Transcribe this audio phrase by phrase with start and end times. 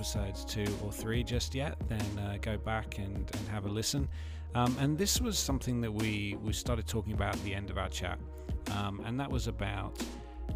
[0.00, 4.08] episodes two or three just yet, then uh, go back and, and have a listen.
[4.54, 7.76] Um, and this was something that we, we started talking about at the end of
[7.76, 8.18] our chat.
[8.78, 10.02] Um, and that was about,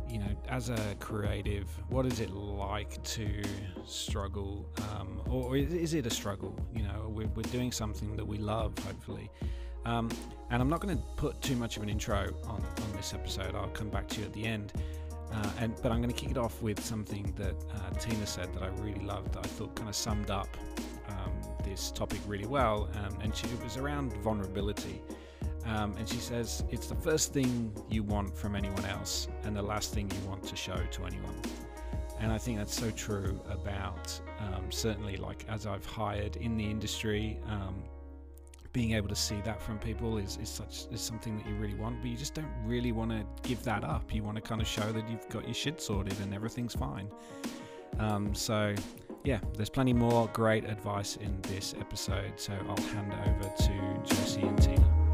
[0.09, 3.43] you know, as a creative, what is it like to
[3.84, 4.67] struggle?
[4.97, 6.59] Um, or is it a struggle?
[6.75, 9.31] You know, we're, we're doing something that we love, hopefully.
[9.84, 10.09] Um,
[10.48, 13.55] and I'm not going to put too much of an intro on, on this episode.
[13.55, 14.72] I'll come back to you at the end.
[15.35, 18.53] Uh, and but I'm going to kick it off with something that uh, Tina said
[18.55, 19.37] that I really loved.
[19.37, 20.49] I thought kind of summed up
[21.09, 21.33] um,
[21.65, 25.03] this topic really well, um, and she, it was around vulnerability.
[25.67, 29.62] Um, and she says it's the first thing you want from anyone else, and the
[29.62, 31.35] last thing you want to show to anyone.
[32.21, 36.65] And I think that's so true about um, certainly like as I've hired in the
[36.65, 37.39] industry.
[38.75, 41.77] Being able to see that from people is, is such is something that you really
[41.77, 44.12] want, but you just don't really want to give that up.
[44.12, 47.08] You want to kind of show that you've got your shit sorted and everything's fine.
[48.00, 48.75] Um, so,
[49.22, 52.33] yeah, there's plenty more great advice in this episode.
[52.34, 55.05] So I'll hand over to Josie and Tina.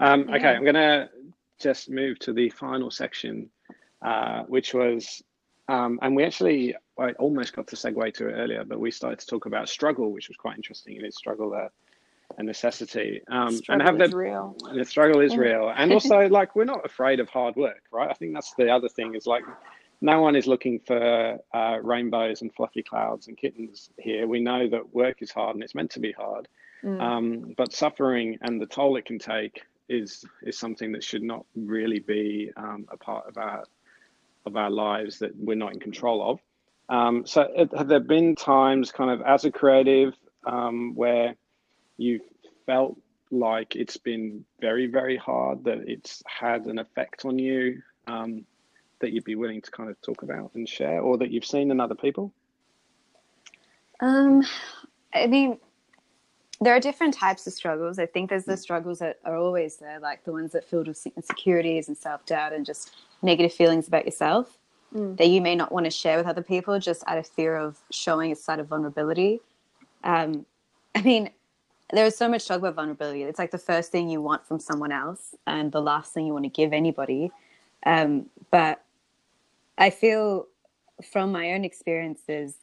[0.00, 1.08] Um, okay, I'm going to
[1.60, 3.48] just move to the final section
[4.04, 5.22] uh, which was,
[5.68, 9.18] um, and we actually, I almost got to segue to it earlier, but we started
[9.20, 10.96] to talk about struggle, which was quite interesting.
[10.96, 11.70] And It is struggle a,
[12.38, 13.22] a necessity.
[13.28, 14.56] Um, and have the real.
[14.74, 18.10] The struggle is real, and also like we're not afraid of hard work, right?
[18.10, 19.44] I think that's the other thing is like
[20.00, 24.26] no one is looking for uh, rainbows and fluffy clouds and kittens here.
[24.26, 26.46] We know that work is hard and it's meant to be hard,
[26.82, 27.00] mm.
[27.00, 31.44] um, but suffering and the toll it can take is is something that should not
[31.54, 33.64] really be um, a part of our
[34.46, 36.40] of our lives that we're not in control of.
[36.88, 40.14] Um, so, have there been times, kind of as a creative,
[40.46, 41.34] um, where
[41.96, 42.22] you've
[42.66, 42.98] felt
[43.30, 48.44] like it's been very, very hard, that it's had an effect on you um,
[49.00, 51.70] that you'd be willing to kind of talk about and share, or that you've seen
[51.70, 52.32] in other people?
[54.00, 54.42] Um,
[55.14, 55.58] I mean,
[56.64, 57.98] there are different types of struggles.
[57.98, 61.06] I think there's the struggles that are always there, like the ones that filled with
[61.16, 64.58] insecurities and self doubt and just negative feelings about yourself
[64.94, 65.16] mm.
[65.16, 67.78] that you may not want to share with other people just out of fear of
[67.90, 69.40] showing a side of vulnerability.
[70.04, 70.46] Um,
[70.94, 71.30] I mean,
[71.92, 73.22] there is so much talk about vulnerability.
[73.24, 76.32] It's like the first thing you want from someone else and the last thing you
[76.32, 77.30] want to give anybody.
[77.84, 78.82] Um, but
[79.76, 80.46] I feel
[81.12, 82.54] from my own experiences,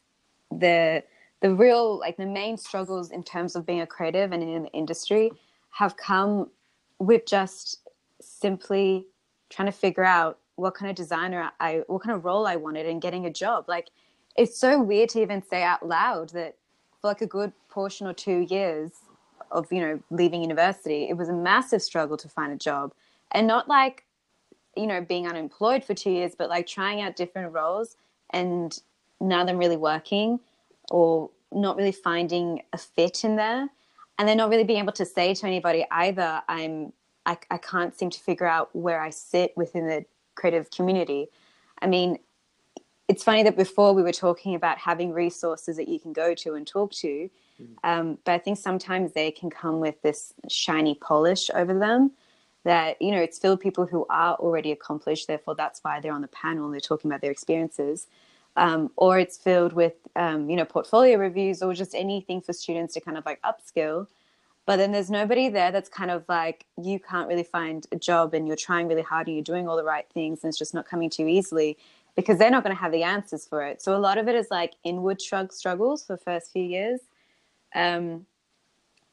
[0.50, 1.04] the
[1.42, 4.72] the real like the main struggles in terms of being a creative and in the
[4.72, 5.32] industry
[5.72, 6.50] have come
[7.00, 7.80] with just
[8.22, 9.08] simply
[9.50, 12.86] trying to figure out what kind of designer I, what kind of role I wanted
[12.86, 13.66] and getting a job.
[13.68, 13.90] Like,
[14.36, 16.56] it's so weird to even say out loud that
[17.02, 18.92] for like a good portion or two years
[19.52, 22.94] of, you know, leaving university, it was a massive struggle to find a job.
[23.32, 24.06] And not like,
[24.78, 27.98] you know, being unemployed for two years, but like trying out different roles
[28.30, 28.78] and
[29.20, 30.40] none of them really working
[30.92, 33.68] or not really finding a fit in there.
[34.20, 36.94] And then not really being able to say to anybody either, I'm
[37.26, 41.28] I, I can't seem to figure out where I sit within the creative community.
[41.82, 42.18] I mean,
[43.08, 46.54] it's funny that before we were talking about having resources that you can go to
[46.54, 47.30] and talk to,
[47.62, 47.68] mm.
[47.84, 52.12] um, but I think sometimes they can come with this shiny polish over them
[52.64, 56.14] that, you know, it's filled with people who are already accomplished, therefore that's why they're
[56.14, 58.08] on the panel and they're talking about their experiences.
[58.58, 62.94] Um, or it's filled with, um, you know, portfolio reviews or just anything for students
[62.96, 64.08] to kind of like upskill.
[64.66, 68.34] But then there's nobody there that's kind of like you can't really find a job
[68.34, 70.74] and you're trying really hard and you're doing all the right things and it's just
[70.74, 71.78] not coming to you easily
[72.16, 73.82] because they're not going to have the answers for it.
[73.82, 77.00] So a lot of it is like inward shrug struggles for the first few years.
[77.74, 78.26] Um,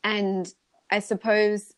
[0.05, 0.55] and
[0.91, 1.75] i suppose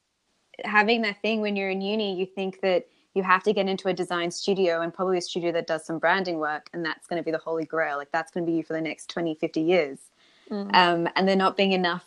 [0.65, 3.89] having that thing when you're in uni you think that you have to get into
[3.89, 7.21] a design studio and probably a studio that does some branding work and that's going
[7.21, 9.35] to be the holy grail like that's going to be you for the next 20
[9.35, 9.99] 50 years
[10.51, 10.75] mm.
[10.75, 12.05] um, and there not being enough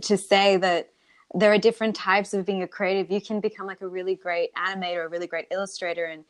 [0.00, 0.90] to say that
[1.34, 3.10] there are different types of being a creative.
[3.10, 6.24] You can become like a really great animator, a really great illustrator, and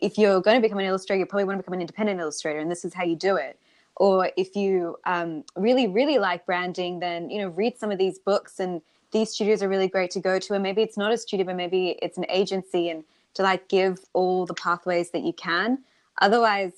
[0.00, 2.58] if you're going to become an illustrator, you probably want to become an independent illustrator,
[2.58, 3.58] and this is how you do it.
[3.96, 8.18] Or if you um, really, really like branding, then you know read some of these
[8.18, 8.80] books, and
[9.14, 10.52] these studios are really great to go to.
[10.52, 13.98] And maybe it's not a studio, but maybe it's an agency, and to like give
[14.12, 15.78] all the pathways that you can.
[16.20, 16.72] Otherwise,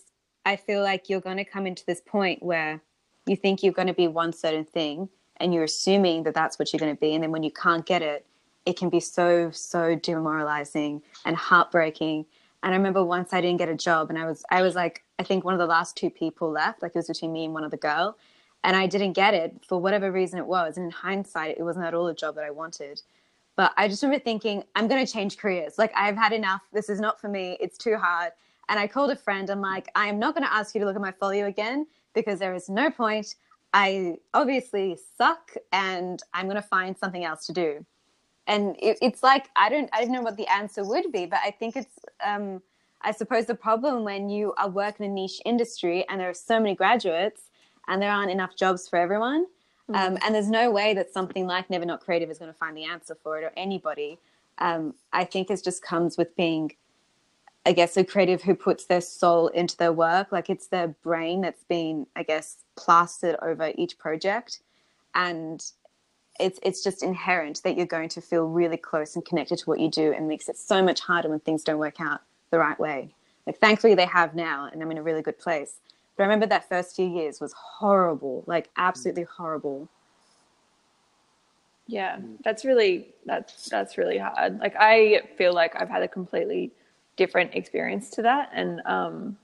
[0.44, 2.80] I feel like you're going to come into this point where
[3.26, 6.72] you think you're going to be one certain thing, and you're assuming that that's what
[6.72, 8.24] you're going to be and then when you can't get it
[8.64, 12.24] it can be so so demoralizing and heartbreaking
[12.62, 15.04] And I remember once I didn't get a job, and I was I was like
[15.18, 16.82] I think one of the last two people left.
[16.82, 18.16] Like it was between me and one other girl,
[18.66, 20.76] and I didn't get it for whatever reason it was.
[20.76, 23.00] And in hindsight, it wasn't at all a job that I wanted.
[23.54, 25.78] But I just remember thinking, I'm going to change careers.
[25.78, 26.62] Like I've had enough.
[26.72, 27.56] This is not for me.
[27.60, 28.32] It's too hard.
[28.68, 29.48] And I called a friend.
[29.48, 31.86] I'm like, I am not going to ask you to look at my folio again
[32.12, 33.36] because there is no point.
[33.72, 37.86] I obviously suck, and I'm going to find something else to do
[38.46, 41.40] and it, it's like I don't I don't know what the answer would be, but
[41.44, 42.62] I think it's um,
[43.02, 46.34] I suppose the problem when you are working in a niche industry and there are
[46.34, 47.42] so many graduates
[47.88, 49.46] and there aren't enough jobs for everyone,
[49.90, 49.96] mm.
[49.96, 52.76] um, and there's no way that something like Never Not Creative is going to find
[52.76, 54.18] the answer for it or anybody.
[54.58, 56.72] Um, I think it just comes with being,
[57.64, 60.32] I guess, a creative who puts their soul into their work.
[60.32, 64.60] Like it's their brain that's been, I guess, plastered over each project,
[65.14, 65.64] and
[66.38, 69.80] it's it's just inherent that you're going to feel really close and connected to what
[69.80, 72.78] you do and makes it so much harder when things don't work out the right
[72.78, 73.14] way
[73.46, 75.74] like thankfully they have now and i'm in a really good place
[76.16, 79.88] but i remember that first few years was horrible like absolutely horrible
[81.86, 86.70] yeah that's really that's that's really hard like i feel like i've had a completely
[87.16, 89.36] different experience to that and um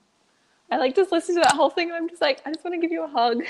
[0.72, 2.74] I like just listen to that whole thing and I'm just like, I just want
[2.74, 3.42] to give you a hug.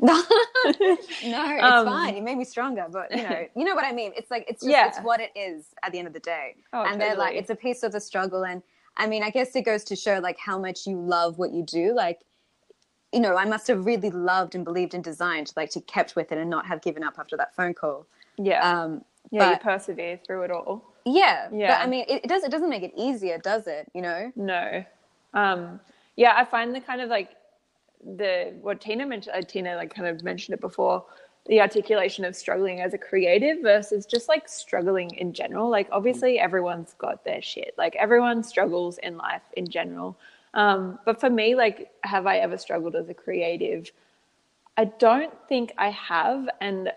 [0.00, 0.14] no,
[0.64, 2.14] no, it's um, fine.
[2.14, 4.12] You made me stronger, but you know, you know what I mean.
[4.16, 4.86] It's like it's just yeah.
[4.86, 6.54] it's what it is at the end of the day.
[6.72, 7.08] Oh, and totally.
[7.08, 8.44] they're like, it's a piece of the struggle.
[8.44, 8.62] And
[8.96, 11.64] I mean, I guess it goes to show like how much you love what you
[11.64, 11.94] do.
[11.94, 12.20] Like,
[13.12, 16.16] you know, I must have really loved and believed in design to like to kept
[16.16, 18.06] with it and not have given up after that phone call.
[18.38, 18.60] Yeah.
[18.68, 20.82] Um, yeah, but, you persevere through it all.
[21.04, 21.48] Yeah.
[21.52, 21.78] Yeah.
[21.78, 22.42] But I mean, it, it does.
[22.42, 23.90] It doesn't make it easier, does it?
[23.94, 24.32] You know.
[24.34, 24.84] No.
[25.34, 25.80] Um,
[26.16, 27.30] yeah, I find the kind of like
[28.04, 29.36] the what Tina mentioned.
[29.36, 31.04] Uh, Tina like kind of mentioned it before.
[31.46, 35.68] The articulation of struggling as a creative versus just like struggling in general.
[35.68, 37.74] Like obviously everyone's got their shit.
[37.76, 40.16] Like everyone struggles in life in general.
[40.54, 43.90] Um, but for me, like, have I ever struggled as a creative?
[44.76, 46.48] I don't think I have.
[46.60, 46.92] And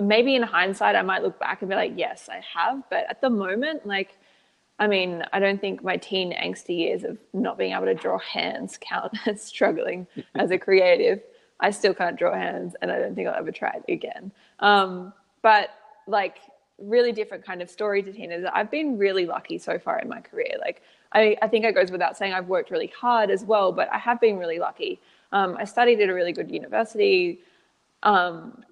[0.00, 2.82] maybe in hindsight, I might look back and be like, yes, I have.
[2.90, 4.18] But at the moment, like,
[4.78, 8.18] I mean, I don't think my teen angsty years of not being able to draw
[8.18, 11.20] hands count as struggling as a creative.
[11.60, 14.32] I still can't draw hands, and I don't think I'll ever try it again.
[14.58, 15.70] Um, but
[16.06, 16.38] like,
[16.78, 18.50] really different kind of story to Tina.
[18.52, 20.56] I've been really lucky so far in my career.
[20.60, 20.82] Like,
[21.14, 23.98] I, I think it goes without saying I've worked really hard as well, but I
[23.98, 25.00] have been really lucky.
[25.32, 27.40] Um, I studied at a really good university,
[28.02, 28.62] um,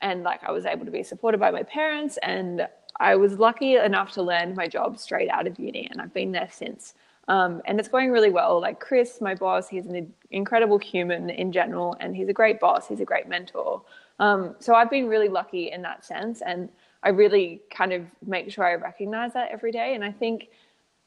[0.00, 2.68] and like I was able to be supported by my parents, and
[3.00, 6.32] I was lucky enough to land my job straight out of uni, and I've been
[6.32, 6.94] there since.
[7.26, 8.60] Um, and it's going really well.
[8.60, 12.86] Like Chris, my boss, he's an incredible human in general, and he's a great boss.
[12.86, 13.82] He's a great mentor.
[14.18, 16.68] Um, so I've been really lucky in that sense, and
[17.02, 19.94] I really kind of make sure I recognize that every day.
[19.94, 20.48] And I think,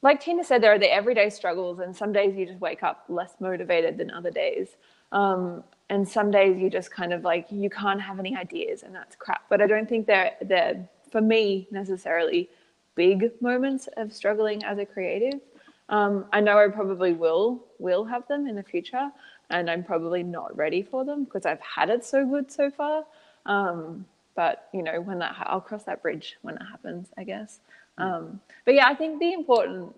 [0.02, 3.04] like Tina said, there are the everyday struggles, and some days you just wake up
[3.08, 4.68] less motivated than other days.
[5.12, 8.94] Um, and some days you just kind of like you can't have any ideas, and
[8.94, 9.42] that's crap.
[9.48, 12.48] But I don't think they're they're for me necessarily
[12.94, 15.40] big moments of struggling as a creative.
[15.88, 19.10] Um, I know I probably will will have them in the future,
[19.50, 23.04] and I'm probably not ready for them because I've had it so good so far.
[23.46, 24.04] Um,
[24.36, 27.60] but you know, when that I'll cross that bridge when it happens, I guess.
[27.98, 29.94] Um, but yeah, I think the important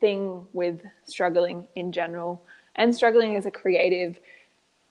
[0.00, 2.42] thing with struggling in general
[2.76, 4.18] and struggling as a creative,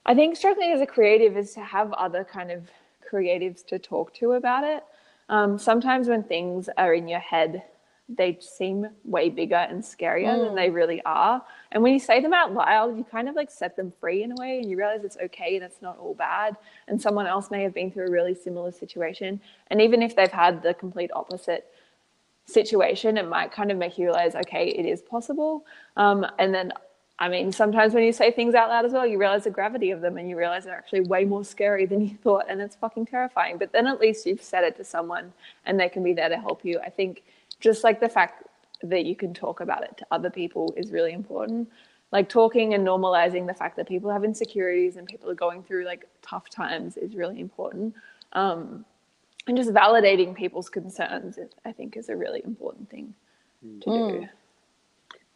[0.06, 2.68] I think struggling as a creative is to have other kind of
[3.10, 4.84] creatives to talk to about it.
[5.28, 7.62] Um, sometimes when things are in your head,
[8.08, 10.46] they seem way bigger and scarier mm.
[10.46, 11.42] than they really are.
[11.70, 14.32] And when you say them out loud, you kind of like set them free in
[14.32, 16.56] a way and you realize it's okay and it's not all bad.
[16.88, 19.40] And someone else may have been through a really similar situation.
[19.68, 21.72] And even if they've had the complete opposite
[22.44, 25.64] situation, it might kind of make you realize, okay, it is possible.
[25.96, 26.72] Um, and then
[27.22, 29.92] I mean, sometimes when you say things out loud as well, you realize the gravity
[29.92, 32.46] of them and you realize they're actually way more scary than you thought.
[32.48, 33.58] And it's fucking terrifying.
[33.58, 35.32] But then at least you've said it to someone
[35.64, 36.80] and they can be there to help you.
[36.80, 37.22] I think
[37.60, 38.48] just like the fact
[38.82, 41.70] that you can talk about it to other people is really important.
[42.10, 45.84] Like talking and normalizing the fact that people have insecurities and people are going through
[45.84, 47.94] like tough times is really important.
[48.32, 48.84] Um,
[49.46, 53.14] and just validating people's concerns, I think, is a really important thing
[53.82, 54.20] to mm.
[54.20, 54.28] do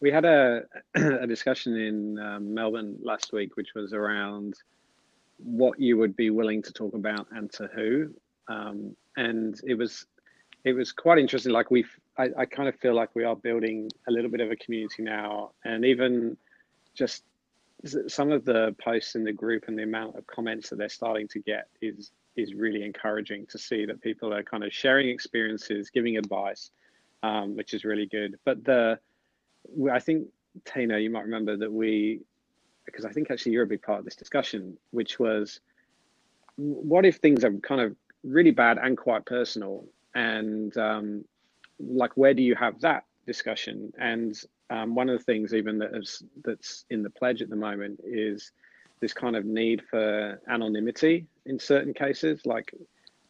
[0.00, 0.62] we had a,
[0.94, 4.54] a discussion in um, Melbourne last week, which was around
[5.38, 8.10] what you would be willing to talk about and to who.
[8.48, 10.06] Um, and it was
[10.64, 11.52] it was quite interesting.
[11.52, 11.84] Like we,
[12.18, 15.02] I, I kind of feel like we are building a little bit of a community
[15.02, 16.36] now, and even
[16.94, 17.22] just
[18.08, 21.28] some of the posts in the group and the amount of comments that they're starting
[21.28, 25.90] to get is is really encouraging to see that people are kind of sharing experiences,
[25.90, 26.70] giving advice,
[27.22, 28.38] um, which is really good.
[28.44, 28.98] But the
[29.92, 30.28] I think
[30.64, 32.20] Tina, you might remember that we,
[32.84, 35.60] because I think actually you're a big part of this discussion, which was,
[36.56, 41.24] what if things are kind of really bad and quite personal, and um,
[41.78, 43.92] like where do you have that discussion?
[43.98, 44.38] And
[44.70, 48.00] um, one of the things even that is that's in the pledge at the moment
[48.04, 48.52] is
[49.00, 52.72] this kind of need for anonymity in certain cases, like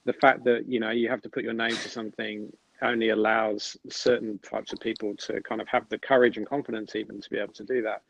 [0.05, 2.51] the fact that you know you have to put your name to something
[2.83, 7.21] only allows certain types of people to kind of have the courage and confidence even
[7.21, 8.03] to be able to do that.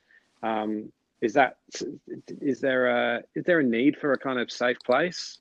[0.42, 1.56] Um, is that
[2.40, 5.38] is there a is there a need for a kind of safe place?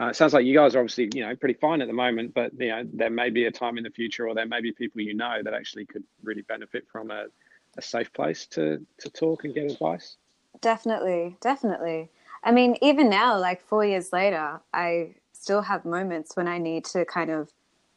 [0.00, 2.32] Uh, it sounds like you guys are obviously you know pretty fine at the moment,
[2.34, 4.72] but you know there may be a time in the future, or there may be
[4.72, 7.26] people you know that actually could really benefit from a,
[7.76, 10.16] a safe place to to talk and get advice.
[10.60, 12.10] Definitely, definitely.
[12.48, 16.86] I mean, even now, like four years later, I still have moments when I need
[16.86, 17.52] to kind of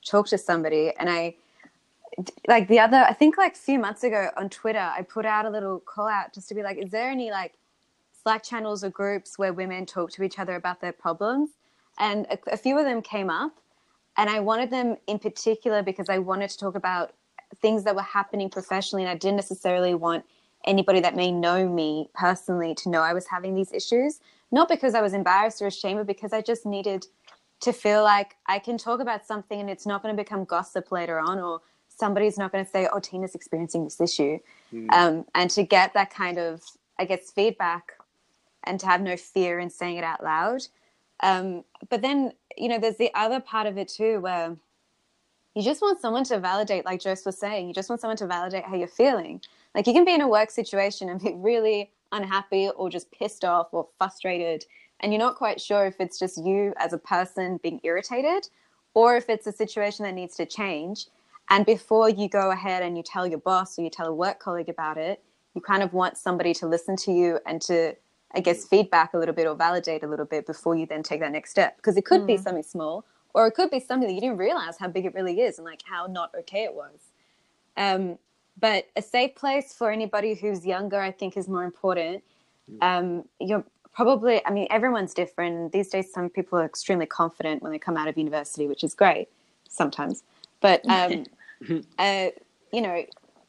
[0.05, 0.91] talk to somebody.
[0.99, 1.35] And I,
[2.49, 5.45] like the other, I think like a few months ago on Twitter, I put out
[5.45, 7.53] a little call out just to be like, is there any like
[8.21, 11.51] Slack channels or groups where women talk to each other about their problems?
[11.97, 13.53] And a, a few of them came up.
[14.17, 17.13] And I wanted them in particular because I wanted to talk about
[17.61, 19.03] things that were happening professionally.
[19.03, 20.25] And I didn't necessarily want
[20.65, 24.19] anybody that may know me personally to know I was having these issues.
[24.51, 27.05] Not because I was embarrassed or ashamed, but because I just needed
[27.61, 30.91] to feel like I can talk about something and it's not going to become gossip
[30.91, 34.39] later on, or somebody's not going to say, "Oh, Tina's experiencing this issue,"
[34.73, 34.91] mm.
[34.91, 36.61] um, and to get that kind of,
[36.99, 37.93] I guess, feedback,
[38.63, 40.61] and to have no fear in saying it out loud.
[41.21, 44.57] Um, but then, you know, there's the other part of it too, where
[45.55, 48.27] you just want someone to validate, like Josie was saying, you just want someone to
[48.27, 49.41] validate how you're feeling.
[49.75, 53.45] Like you can be in a work situation and be really unhappy or just pissed
[53.45, 54.65] off or frustrated
[55.01, 58.47] and you're not quite sure if it's just you as a person being irritated
[58.93, 61.07] or if it's a situation that needs to change.
[61.49, 64.39] And before you go ahead and you tell your boss or you tell a work
[64.39, 65.21] colleague about it,
[65.55, 67.95] you kind of want somebody to listen to you and to,
[68.33, 71.19] I guess, feedback a little bit or validate a little bit before you then take
[71.19, 71.77] that next step.
[71.77, 72.27] Because it could mm.
[72.27, 73.03] be something small
[73.33, 75.65] or it could be something that you didn't realize how big it really is and
[75.65, 76.99] like how not okay it was.
[77.75, 78.17] Um,
[78.59, 82.23] but a safe place for anybody who's younger, I think, is more important.
[82.81, 85.71] Um, you're probably, I mean, everyone's different.
[85.71, 88.93] These days, some people are extremely confident when they come out of university, which is
[88.93, 89.29] great
[89.67, 90.23] sometimes.
[90.61, 91.25] But, um,
[91.97, 92.29] uh,
[92.71, 93.03] you know,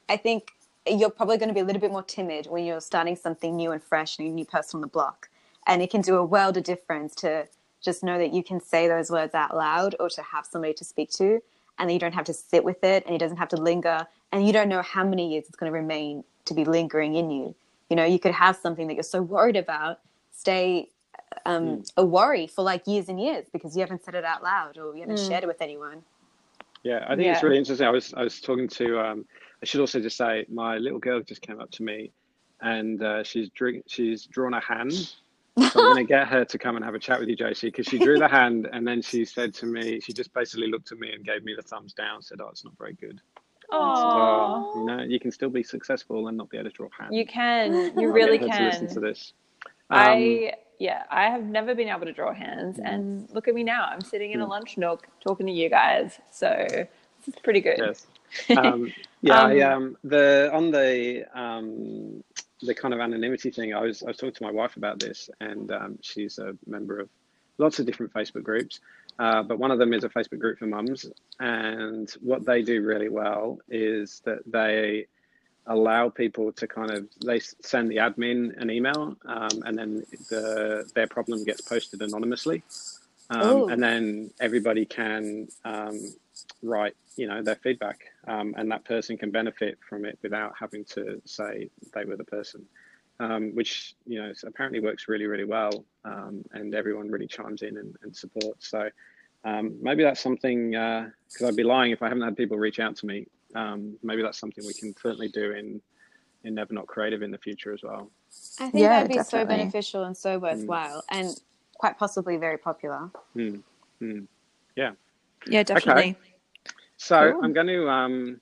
[0.09, 0.50] I think
[0.87, 3.71] you're probably going to be a little bit more timid when you're starting something new
[3.71, 5.28] and fresh and a new person on the block.
[5.66, 7.47] And it can do a world of difference to
[7.80, 10.85] just know that you can say those words out loud or to have somebody to
[10.85, 11.40] speak to
[11.79, 14.07] and that you don't have to sit with it and it doesn't have to linger
[14.33, 17.31] and you don't know how many years it's going to remain to be lingering in
[17.31, 17.55] you.
[17.91, 20.00] You know, you could have something that you're so worried about
[20.31, 20.88] stay
[21.47, 21.93] um, mm.
[21.97, 24.95] a worry for like years and years because you haven't said it out loud or
[24.95, 25.29] you haven't mm.
[25.29, 26.02] shared it with anyone.
[26.83, 27.35] Yeah, I think yeah.
[27.35, 27.87] it's really interesting.
[27.87, 28.99] I was I was talking to.
[28.99, 29.25] Um,
[29.62, 32.11] I should also just say my little girl just came up to me,
[32.61, 35.12] and uh, she's drink, she's drawn a hand.
[35.59, 37.68] So I'm going to get her to come and have a chat with you, Josie,
[37.68, 40.92] because she drew the hand and then she said to me, she just basically looked
[40.92, 42.23] at me and gave me the thumbs down.
[42.23, 43.21] Said, "Oh, it's not very good."
[43.71, 47.14] Oh, you know, you can still be successful and not be able to draw hands.
[47.14, 47.99] You can.
[47.99, 48.50] You really can.
[48.50, 49.32] To listen to this.
[49.64, 52.92] Um, I yeah, I have never been able to draw hands, mm.
[52.92, 53.85] and look at me now.
[53.85, 54.50] I'm sitting in a mm.
[54.50, 56.88] lunch nook talking to you guys, so this
[57.28, 57.78] is pretty good.
[57.78, 58.06] Yes.
[58.56, 62.25] Um, yeah, um, I, um, the on the um,
[62.66, 65.31] the kind of anonymity thing, I was I was talking to my wife about this,
[65.40, 67.09] and um, she's a member of
[67.59, 68.81] lots of different Facebook groups,
[69.19, 71.07] uh, but one of them is a Facebook group for mums,
[71.40, 75.07] and what they do really well is that they
[75.66, 80.90] allow people to kind of they send the admin an email um, and then the
[80.95, 82.64] their problem gets posted anonymously
[83.33, 85.99] um, and then everybody can um,
[86.62, 90.85] write you know their feedback um, and that person can benefit from it without having
[90.85, 92.65] to say they were the person
[93.21, 97.77] um, which you know apparently works really really well um, and everyone really chimes in
[97.77, 98.89] and, and supports so
[99.81, 102.97] maybe that's something because uh, I'd be lying if I haven't had people reach out
[102.97, 105.81] to me um, maybe that's something we can certainly do in
[106.45, 108.11] in Never Not Creative in the future as well.
[108.59, 109.55] I think yeah, that'd be definitely.
[109.55, 111.19] so beneficial and so worthwhile, mm.
[111.19, 111.41] and
[111.83, 113.11] quite possibly very popular.
[113.35, 113.61] Mm.
[114.01, 114.29] Mm.
[114.77, 114.93] Yeah.
[115.49, 116.11] Yeah, definitely.
[116.11, 116.17] Okay.
[116.97, 117.41] So cool.
[117.43, 118.41] I'm going to um,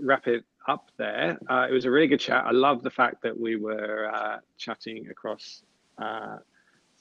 [0.00, 1.38] wrap it up there.
[1.50, 2.42] Uh, it was a really good chat.
[2.46, 5.64] I love the fact that we were uh, chatting across
[5.98, 6.38] uh,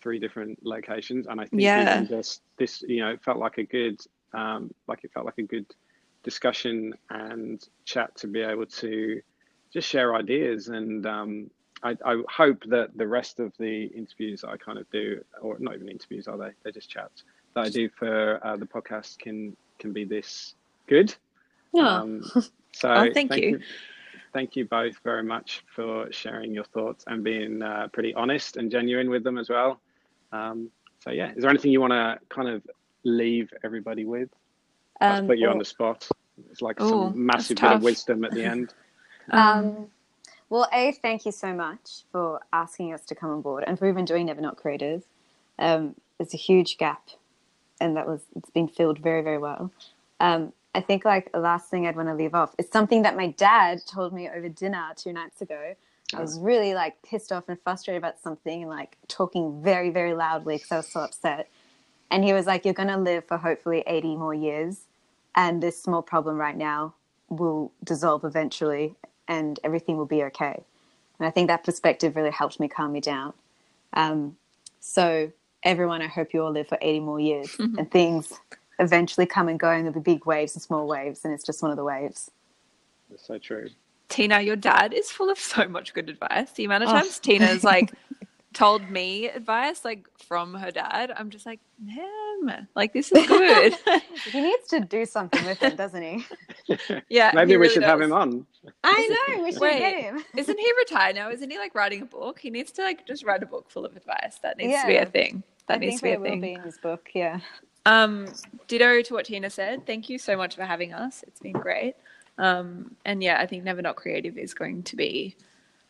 [0.01, 2.03] three different locations, and I think yeah.
[2.03, 3.97] just this, you know, it felt like a good,
[4.33, 5.67] um, like it felt like a good
[6.21, 9.21] discussion and chat to be able to
[9.71, 11.49] just share ideas and um,
[11.83, 15.75] I, I, hope that the rest of the interviews I kind of do, or not
[15.75, 16.49] even interviews, are they?
[16.63, 20.55] They're just chats that I do for uh, the podcast can can be this
[20.87, 21.13] good.
[21.73, 22.01] Yeah.
[22.01, 22.23] Um,
[22.73, 23.49] so oh, thank, thank you.
[23.49, 23.59] you.
[24.33, 28.69] thank you both very much for sharing your thoughts and being uh, pretty honest and
[28.69, 29.79] genuine with them as well.
[30.31, 30.69] Um,
[31.03, 32.61] so yeah, is there anything you want to kind of
[33.03, 34.29] leave everybody with?
[35.01, 36.07] Um, put you or, on the spot.
[36.51, 38.73] It's like ooh, some massive bit of wisdom at the end.
[39.31, 39.89] Um,
[40.49, 43.87] well, A, thank you so much for asking us to come on board and for
[43.87, 45.03] even doing Never Not Creative.
[45.59, 47.09] Um, it's a huge gap,
[47.79, 49.71] and that was it's been filled very, very well.
[50.19, 53.15] Um, I think like the last thing I'd want to leave off is something that
[53.15, 55.75] my dad told me over dinner two nights ago.
[56.15, 60.15] I was really like pissed off and frustrated about something and like talking very, very
[60.15, 61.49] loudly because I was so upset.
[62.09, 64.81] And he was like, You're going to live for hopefully 80 more years.
[65.35, 66.95] And this small problem right now
[67.29, 68.95] will dissolve eventually
[69.29, 70.61] and everything will be okay.
[71.19, 73.33] And I think that perspective really helped me calm me down.
[73.93, 74.35] Um,
[74.81, 75.31] so,
[75.63, 78.33] everyone, I hope you all live for 80 more years and things
[78.79, 81.61] eventually come and go and there'll be big waves and small waves and it's just
[81.61, 82.31] one of the waves.
[83.09, 83.69] That's so true.
[84.07, 86.51] Tina, your dad is full of so much good advice.
[86.53, 87.25] The amount of times oh.
[87.25, 87.93] Tina's like
[88.53, 93.75] told me advice like from her dad, I'm just like, damn, like this is good.
[94.31, 96.25] he needs to do something with it, doesn't he?
[97.09, 97.31] Yeah.
[97.33, 97.89] Maybe we really should does.
[97.89, 98.45] have him on.
[98.83, 100.23] I know, we should Wait, get him.
[100.37, 101.31] isn't he retired now?
[101.31, 102.37] Isn't he like writing a book?
[102.37, 104.37] He needs to like just write a book full of advice.
[104.43, 104.81] That needs yeah.
[104.83, 105.43] to be a thing.
[105.67, 106.33] That I needs to be a thing.
[106.33, 107.39] Will be in his book, yeah.
[107.87, 108.27] Um,
[108.67, 109.87] ditto to what Tina said.
[109.87, 111.23] Thank you so much for having us.
[111.27, 111.95] It's been great.
[112.37, 115.35] Um, and yeah, I think Never Not Creative is going to be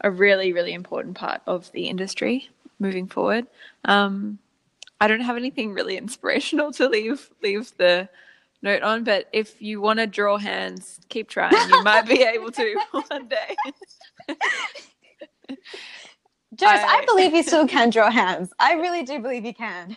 [0.02, 3.48] a really, really important part of the industry moving forward.
[3.86, 4.40] Um,
[5.02, 8.10] I don't have anything really inspirational to leave leave the
[8.62, 11.70] note on, but if you want to draw hands, keep trying.
[11.70, 13.56] You might be able to one day.
[16.56, 18.52] Josie, I, I believe you still can draw hands.
[18.60, 19.96] I really do believe you can.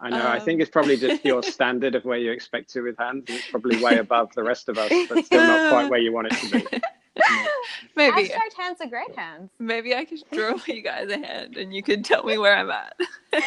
[0.00, 0.20] I know.
[0.20, 3.24] Um, I think it's probably just your standard of where you expect to with hands.
[3.28, 6.28] It's probably way above the rest of us, but still not quite where you want
[6.32, 6.80] it to be.
[7.96, 9.50] Maybe abstract hands are great hands.
[9.58, 12.70] Maybe I could draw you guys a hand, and you could tell me where I'm
[12.70, 12.94] at.
[13.34, 13.40] oh,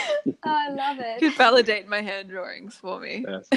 [0.43, 1.21] I love it.
[1.21, 3.25] You could validate my hand drawings for me.
[3.27, 3.47] Yes.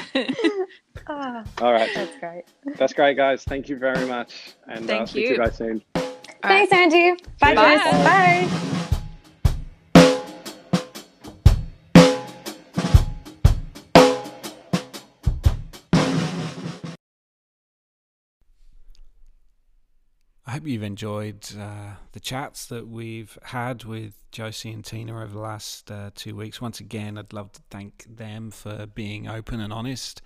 [1.08, 1.90] oh, All right.
[1.94, 2.44] That's great.
[2.76, 3.44] That's great, guys.
[3.44, 5.28] Thank you very much, and uh, Thank uh, speak you.
[5.28, 5.82] to you guys soon.
[6.42, 6.72] Thanks, right.
[6.72, 7.12] Angie.
[7.40, 7.76] Bye, Bye.
[7.76, 8.48] Bye.
[8.48, 8.84] Bye.
[20.48, 25.34] I hope you've enjoyed uh, the chats that we've had with Josie and Tina over
[25.34, 26.58] the last uh, two weeks.
[26.58, 30.22] Once again, I'd love to thank them for being open and honest,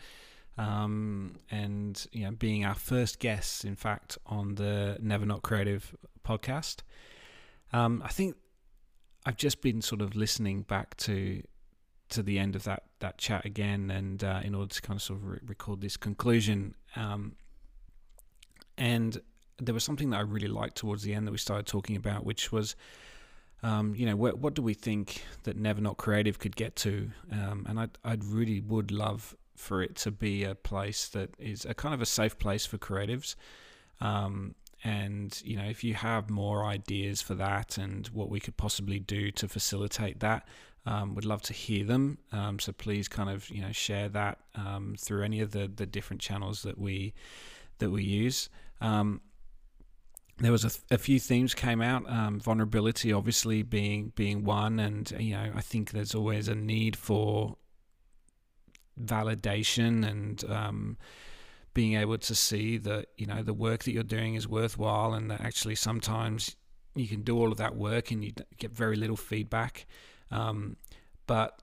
[0.56, 5.92] um, and you know, being our first guests, in fact, on the Never Not Creative
[6.24, 6.82] podcast.
[7.72, 8.37] Um, I think
[9.26, 11.42] I've just been sort of listening back to
[12.11, 15.02] to the end of that that chat again, and uh, in order to kind of
[15.02, 17.35] sort of re- record this conclusion, um,
[18.78, 19.20] and
[19.64, 22.25] there was something that I really liked towards the end that we started talking about,
[22.25, 22.75] which was,
[23.62, 27.11] um, you know, what, do we think that Never Not Creative could get to?
[27.31, 31.64] Um, and I I really would love for it to be a place that is
[31.64, 33.37] a kind of a safe place for creatives.
[34.01, 38.57] Um, and you know, if you have more ideas for that and what we could
[38.57, 40.48] possibly do to facilitate that,
[40.85, 42.18] um, would love to hear them.
[42.33, 45.87] Um, so please, kind of you know, share that um, through any of the the
[45.87, 47.14] different channels that we
[47.79, 48.48] that we use.
[48.81, 49.20] Um,
[50.42, 52.09] there was a, a, few themes came out.
[52.11, 56.96] Um, vulnerability, obviously, being being one, and you know, I think there's always a need
[56.96, 57.57] for
[59.00, 60.96] validation and um,
[61.74, 65.31] being able to see that you know the work that you're doing is worthwhile, and
[65.31, 66.57] that actually sometimes
[66.94, 69.87] you can do all of that work and you get very little feedback.
[70.31, 70.76] Um,
[71.26, 71.62] but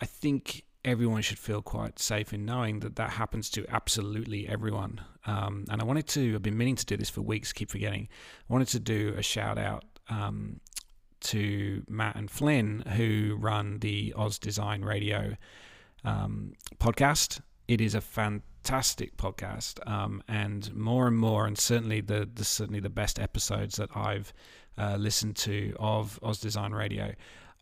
[0.00, 5.00] I think everyone should feel quite safe in knowing that that happens to absolutely everyone.
[5.26, 8.08] Um, and I wanted to, I've been meaning to do this for weeks, keep forgetting.
[8.48, 10.60] I wanted to do a shout out um,
[11.20, 15.36] to Matt and Flynn, who run the Oz Design Radio
[16.04, 17.40] um, podcast.
[17.66, 22.80] It is a fantastic podcast, um, and more and more, and certainly the, the certainly
[22.80, 24.34] the best episodes that I've
[24.76, 27.14] uh, listened to of Oz Design Radio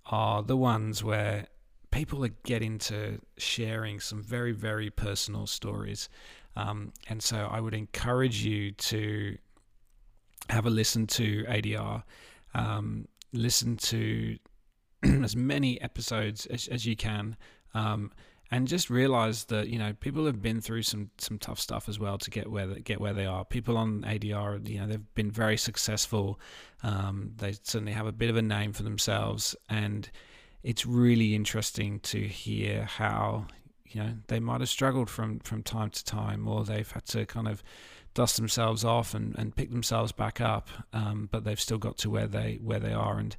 [0.07, 1.46] are the ones where
[1.92, 6.09] people are getting to sharing some very, very personal stories.
[6.56, 9.36] Um, and so I would encourage you to
[10.48, 12.02] have a listen to ADR,
[12.54, 14.38] um, listen to
[15.02, 17.36] as many episodes as, as you can.
[17.74, 18.12] Um,
[18.52, 21.98] and just realize that you know people have been through some some tough stuff as
[21.98, 23.46] well to get where they, get where they are.
[23.46, 26.38] People on ADR, you know, they've been very successful.
[26.82, 30.08] Um, they certainly have a bit of a name for themselves, and
[30.62, 33.46] it's really interesting to hear how
[33.92, 37.26] you know they might have struggled from from time to time, or they've had to
[37.26, 37.62] kind of
[38.14, 42.11] dust themselves off and, and pick themselves back up, um, but they've still got to
[42.11, 43.18] where they where they are.
[43.18, 43.37] And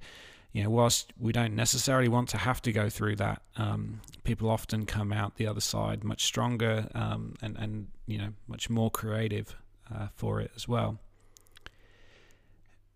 [0.51, 4.49] you know, whilst we don't necessarily want to have to go through that, um, people
[4.49, 8.91] often come out the other side much stronger um, and and you know much more
[8.91, 9.55] creative
[9.93, 10.99] uh, for it as well.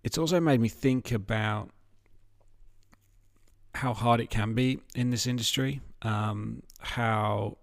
[0.04, 1.70] It's also made me think about
[3.76, 7.58] how hard it can be in this industry, um, how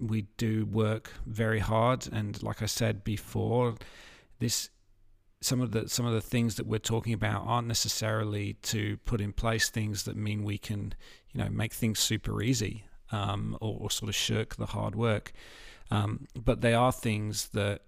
[0.00, 3.74] we do work very hard, and like I said before,
[4.38, 4.70] this
[5.42, 9.20] some of the some of the things that we're talking about aren't necessarily to put
[9.20, 10.94] in place things that mean we can,
[11.32, 15.32] you know, make things super easy um, or, or, sort of shirk the hard work,
[15.90, 17.82] um, but they are things that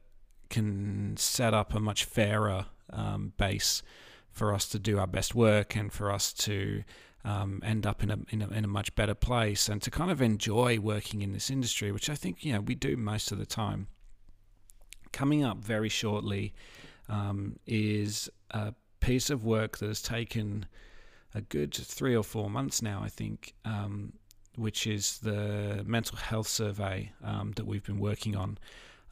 [0.50, 3.82] can set up a much fairer um, base
[4.30, 6.82] for us to do our best work and for us to
[7.24, 10.10] um, end up in a, in a, in a much better place and to kind
[10.10, 13.38] of enjoy working in this industry, which I think you know we do most of
[13.38, 13.88] the time.
[15.12, 16.54] Coming up very shortly
[17.08, 20.66] um, is a piece of work that has taken
[21.34, 24.14] a good three or four months now, I think, um,
[24.56, 28.58] which is the mental health survey um, that we've been working on.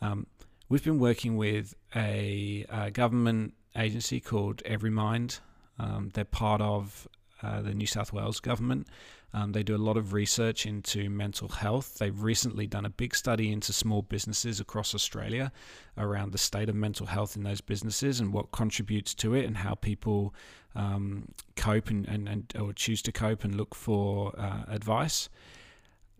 [0.01, 0.27] Um,
[0.69, 5.41] we've been working with a, a government agency called Everymind.
[5.79, 7.09] Um, they're part of
[7.43, 8.87] uh, the New South Wales government.
[9.33, 11.99] Um, they do a lot of research into mental health.
[11.99, 15.53] They've recently done a big study into small businesses across Australia
[15.97, 19.59] around the state of mental health in those businesses and what contributes to it and
[19.59, 20.35] how people
[20.75, 25.29] um, cope and, and, and, or choose to cope and look for uh, advice.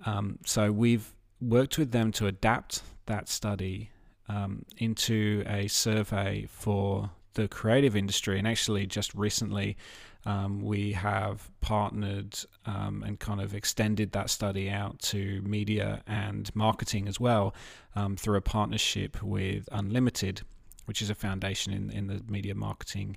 [0.07, 3.91] Um, so we've worked with them to adapt that study
[4.29, 8.39] um, into a survey for the creative industry.
[8.39, 9.77] And actually, just recently,
[10.27, 16.55] um, we have partnered um, and kind of extended that study out to media and
[16.55, 17.55] marketing as well
[17.97, 20.43] um, through a partnership with Unlimited,
[20.85, 23.17] which is a foundation in, in the media marketing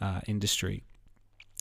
[0.00, 0.82] uh, industry.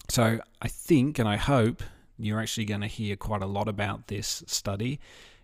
[0.09, 1.83] So I think and I hope
[2.17, 4.99] you're actually going to hear quite a lot about this study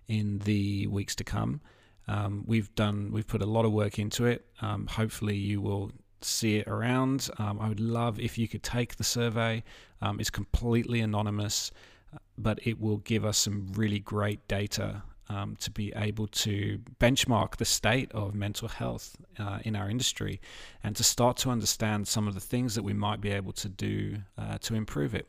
[0.08, 1.62] in the weeks to come.
[2.08, 4.46] Um, we've done, we've put a lot of work into it.
[4.62, 7.30] Um, hopefully, you will see it around.
[7.38, 9.64] Um, I would love if you could take the survey.
[10.02, 11.72] Um, it's completely anonymous,
[12.38, 17.58] but it will give us some really great data um, to be able to benchmark
[17.58, 20.40] the state of mental health uh, in our industry
[20.84, 23.70] and to start to understand some of the things that we might be able to
[23.70, 25.28] do uh, to improve it.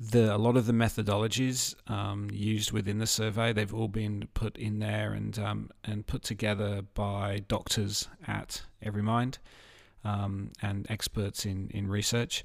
[0.00, 4.56] The, a lot of the methodologies um, used within the survey they've all been put
[4.56, 9.38] in there and um, and put together by doctors at Everymind
[10.08, 12.44] um, and experts in, in research.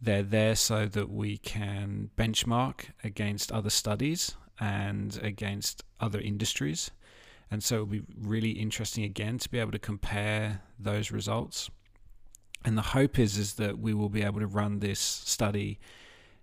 [0.00, 6.90] They're there so that we can benchmark against other studies and against other industries.
[7.50, 11.70] And so it'll be really interesting again to be able to compare those results.
[12.64, 15.78] And the hope is is that we will be able to run this study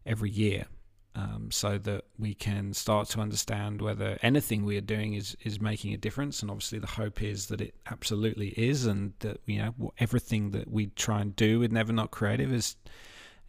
[0.05, 0.65] every year
[1.15, 5.59] um, so that we can start to understand whether anything we are doing is is
[5.59, 6.41] making a difference.
[6.41, 10.71] And obviously, the hope is that it absolutely is, and that you know everything that
[10.71, 12.75] we try and do with Never Not Creative is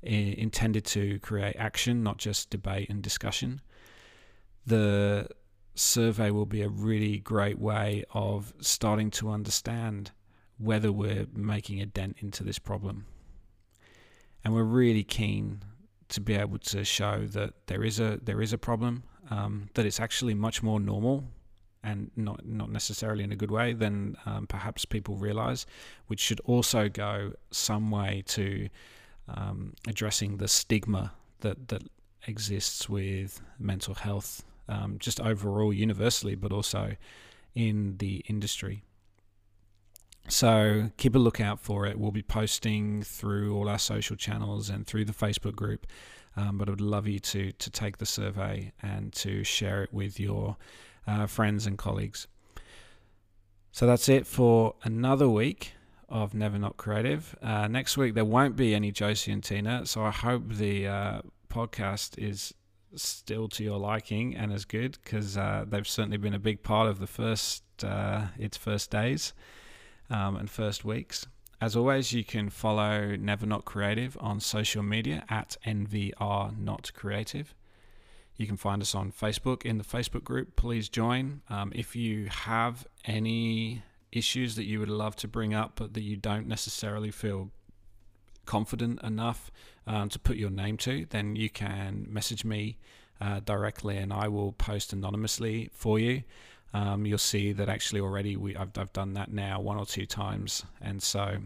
[0.03, 3.61] intended to create action, not just debate and discussion.
[4.67, 5.29] The
[5.75, 10.11] survey will be a really great way of starting to understand
[10.59, 13.07] whether we're making a dent into this problem.
[14.45, 15.63] And we're really keen
[16.13, 19.87] to be able to show that there is a there is a problem, um, that
[19.87, 21.25] it's actually much more normal
[21.83, 25.67] and not not necessarily in a good way than um, perhaps people realize,
[26.07, 28.69] which should also go some way to
[29.29, 31.83] um, addressing the stigma that that
[32.27, 36.95] exists with mental health, um, just overall universally, but also
[37.55, 38.85] in the industry.
[40.29, 41.99] So keep a lookout for it.
[41.99, 45.87] We'll be posting through all our social channels and through the Facebook group.
[46.37, 49.93] Um, but I would love you to to take the survey and to share it
[49.93, 50.57] with your
[51.07, 52.27] uh, friends and colleagues.
[53.71, 55.73] So that's it for another week
[56.09, 57.37] of Never Not Creative.
[57.43, 61.23] Uh, next week there won't be any Josie and Tina, so I hope the uh,
[61.51, 62.55] podcast is
[62.95, 66.89] still to your liking and as good because uh, they've certainly been a big part
[66.89, 69.33] of the first uh, its first days
[70.13, 71.27] um, and first weeks.
[71.61, 77.55] As always, you can follow Never Not Creative on social media at NVR Not Creative.
[78.37, 80.57] You can find us on Facebook in the Facebook group.
[80.57, 81.43] Please join.
[81.49, 86.03] Um, if you have any issues that you would love to bring up, but that
[86.03, 87.51] you don't necessarily feel
[88.45, 89.51] confident enough
[89.87, 92.77] um, to put your name to, then you can message me
[93.21, 96.25] uh, directly and I will post anonymously for you.
[96.75, 100.07] Um, you'll see that actually already we I've, I've done that now one or two
[100.07, 101.39] times, and so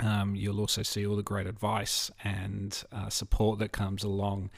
[0.00, 4.50] um, you'll also see all the great advice and uh, support that comes along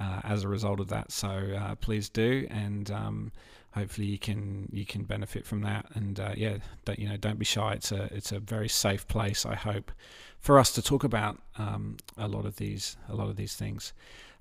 [0.00, 1.12] uh, as a result of that.
[1.12, 3.32] So uh, please do, and um,
[3.72, 5.86] hopefully you can you can benefit from that.
[5.94, 7.72] And uh, yeah, don't, you know, don't be shy.
[7.72, 9.44] It's a it's a very safe place.
[9.46, 9.90] I hope
[10.38, 13.92] for us to talk about um, a lot of these a lot of these things.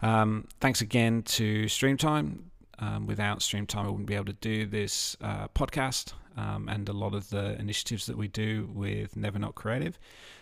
[0.01, 2.39] Um, thanks again to Streamtime.
[2.81, 6.93] Um, without Streamtime, I wouldn't be able to do this uh, podcast um, and a
[6.93, 9.97] lot of the initiatives that we do with Never Not Creative.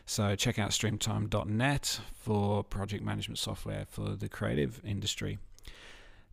[0.05, 5.37] So check out streamtime.net for project management software for the creative industry.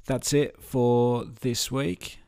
[0.07, 2.19] That's it for this week.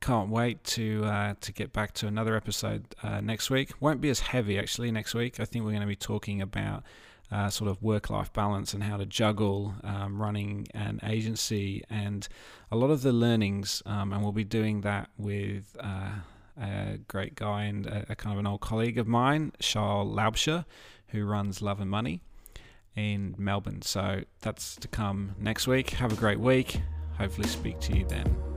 [0.00, 3.72] Can't wait to uh, to get back to another episode uh, next week.
[3.80, 5.38] Won't be as heavy actually next week.
[5.38, 6.82] I think we're going to be talking about
[7.32, 12.28] uh, sort of work life balance and how to juggle um, running an agency and
[12.70, 13.82] a lot of the learnings.
[13.86, 16.10] Um, and we'll be doing that with uh,
[16.60, 20.66] a great guy and a, a, kind of an old colleague of mine, Charles Laubscher,
[21.08, 22.20] who runs Love and Money
[22.94, 23.80] in Melbourne.
[23.82, 25.90] So that's to come next week.
[25.90, 26.80] Have a great week.
[27.16, 28.51] Hopefully, speak to you then.